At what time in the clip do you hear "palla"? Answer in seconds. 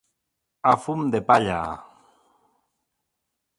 1.29-1.59